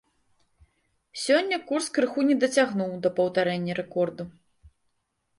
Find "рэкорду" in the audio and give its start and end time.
3.81-4.23